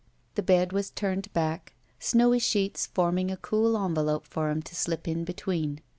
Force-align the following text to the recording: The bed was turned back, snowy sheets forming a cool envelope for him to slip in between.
The 0.33 0.41
bed 0.41 0.73
was 0.73 0.89
turned 0.89 1.31
back, 1.31 1.73
snowy 1.99 2.39
sheets 2.39 2.87
forming 2.87 3.29
a 3.29 3.37
cool 3.37 3.77
envelope 3.77 4.25
for 4.25 4.49
him 4.49 4.63
to 4.63 4.73
slip 4.75 5.07
in 5.07 5.25
between. 5.25 5.79